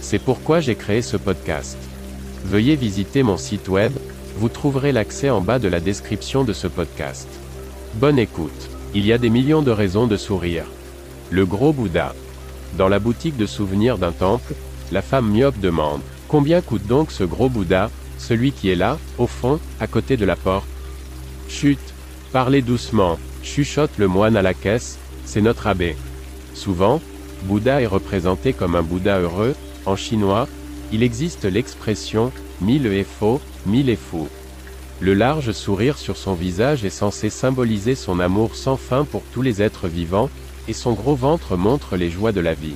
[0.00, 1.76] C'est pourquoi j'ai créé ce podcast.
[2.44, 3.92] Veuillez visiter mon site web,
[4.36, 7.28] vous trouverez l'accès en bas de la description de ce podcast.
[7.94, 8.70] Bonne écoute.
[8.94, 10.64] Il y a des millions de raisons de sourire.
[11.30, 12.14] Le gros Bouddha.
[12.76, 14.54] Dans la boutique de souvenirs d'un temple,
[14.92, 19.26] la femme myope demande Combien coûte donc ce gros Bouddha, celui qui est là, au
[19.26, 20.68] fond, à côté de la porte?
[21.48, 21.78] Chut
[22.32, 25.96] Parlez doucement, chuchote le moine à la caisse, c'est notre abbé.
[26.52, 27.00] Souvent,
[27.44, 29.54] Bouddha est représenté comme un Bouddha heureux,
[29.88, 30.46] en chinois,
[30.92, 34.28] il existe l'expression mille est faux, mille est fou.
[35.00, 39.42] Le large sourire sur son visage est censé symboliser son amour sans fin pour tous
[39.42, 40.28] les êtres vivants,
[40.66, 42.74] et son gros ventre montre les joies de la vie.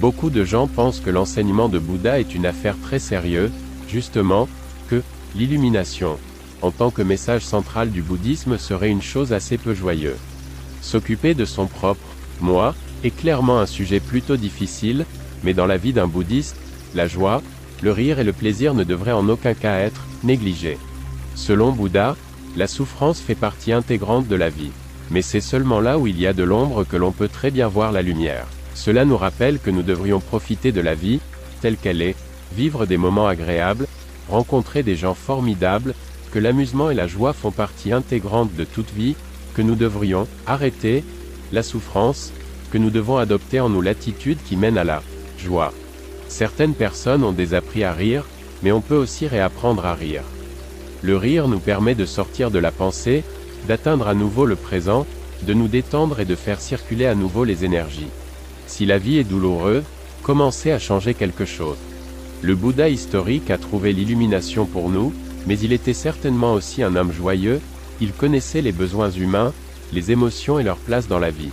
[0.00, 3.50] Beaucoup de gens pensent que l'enseignement de Bouddha est une affaire très sérieuse,
[3.88, 4.48] justement,
[4.88, 5.02] que
[5.34, 6.18] l'illumination,
[6.62, 10.16] en tant que message central du bouddhisme serait une chose assez peu joyeuse.
[10.82, 12.06] S'occuper de son propre
[12.40, 15.06] moi est clairement un sujet plutôt difficile,
[15.46, 16.56] mais dans la vie d'un bouddhiste,
[16.96, 17.40] la joie,
[17.80, 20.76] le rire et le plaisir ne devraient en aucun cas être négligés.
[21.36, 22.16] Selon Bouddha,
[22.56, 24.72] la souffrance fait partie intégrante de la vie.
[25.12, 27.68] Mais c'est seulement là où il y a de l'ombre que l'on peut très bien
[27.68, 28.48] voir la lumière.
[28.74, 31.20] Cela nous rappelle que nous devrions profiter de la vie,
[31.60, 32.16] telle qu'elle est,
[32.56, 33.86] vivre des moments agréables,
[34.28, 35.94] rencontrer des gens formidables,
[36.32, 39.14] que l'amusement et la joie font partie intégrante de toute vie,
[39.54, 41.04] que nous devrions arrêter
[41.52, 42.32] la souffrance,
[42.72, 45.02] que nous devons adopter en nous l'attitude qui mène à la
[45.38, 45.72] joie.
[46.28, 48.24] Certaines personnes ont des appris à rire,
[48.62, 50.22] mais on peut aussi réapprendre à rire.
[51.02, 53.22] Le rire nous permet de sortir de la pensée,
[53.68, 55.06] d'atteindre à nouveau le présent,
[55.42, 58.08] de nous détendre et de faire circuler à nouveau les énergies.
[58.66, 59.84] Si la vie est douloureuse,
[60.22, 61.76] commencez à changer quelque chose.
[62.42, 65.12] Le Bouddha historique a trouvé l'illumination pour nous,
[65.46, 67.60] mais il était certainement aussi un homme joyeux,
[68.00, 69.52] il connaissait les besoins humains,
[69.92, 71.52] les émotions et leur place dans la vie.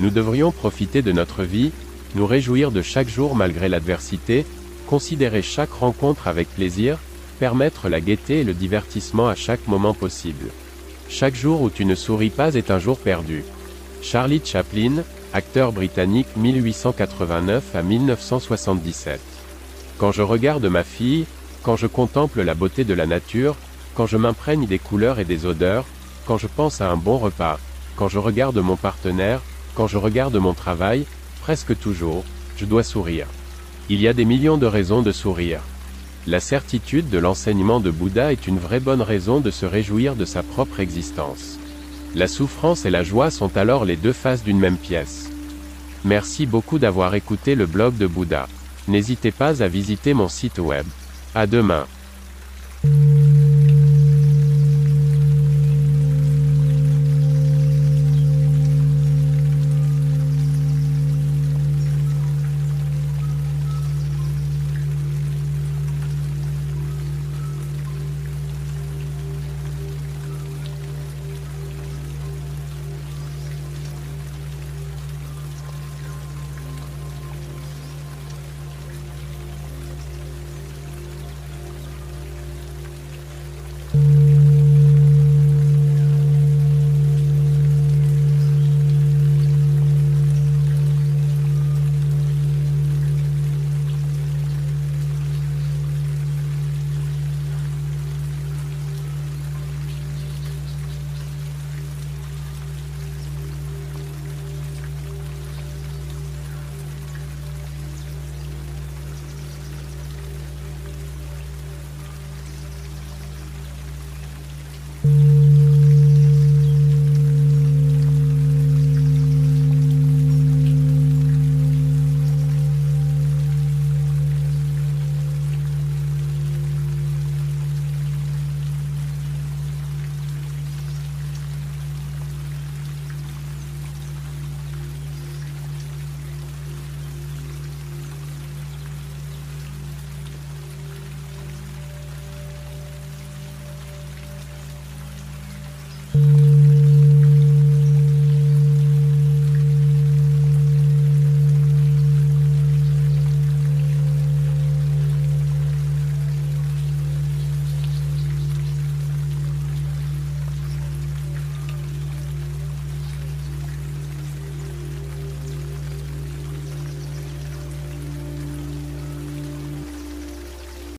[0.00, 1.72] Nous devrions profiter de notre vie,
[2.16, 4.46] nous réjouir de chaque jour malgré l'adversité,
[4.86, 6.98] considérer chaque rencontre avec plaisir,
[7.38, 10.46] permettre la gaieté et le divertissement à chaque moment possible.
[11.10, 13.44] Chaque jour où tu ne souris pas est un jour perdu.
[14.00, 15.04] Charlie Chaplin,
[15.34, 19.20] acteur britannique 1889 à 1977.
[19.98, 21.26] Quand je regarde ma fille,
[21.62, 23.56] quand je contemple la beauté de la nature,
[23.94, 25.84] quand je m'imprègne des couleurs et des odeurs,
[26.26, 27.58] quand je pense à un bon repas,
[27.94, 29.42] quand je regarde mon partenaire,
[29.74, 31.04] quand je regarde mon travail,
[31.46, 32.24] presque toujours,
[32.56, 33.28] je dois sourire.
[33.88, 35.60] Il y a des millions de raisons de sourire.
[36.26, 40.24] La certitude de l'enseignement de Bouddha est une vraie bonne raison de se réjouir de
[40.24, 41.60] sa propre existence.
[42.16, 45.30] La souffrance et la joie sont alors les deux faces d'une même pièce.
[46.04, 48.48] Merci beaucoup d'avoir écouté le blog de Bouddha.
[48.88, 50.86] N'hésitez pas à visiter mon site web.
[51.32, 51.86] À demain.